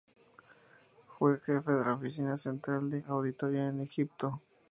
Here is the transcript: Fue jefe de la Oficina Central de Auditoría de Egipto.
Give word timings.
Fue 1.19 1.39
jefe 1.41 1.73
de 1.73 1.85
la 1.85 1.93
Oficina 1.93 2.35
Central 2.35 2.89
de 2.89 3.03
Auditoría 3.07 3.71
de 3.71 3.83
Egipto. 3.83 4.41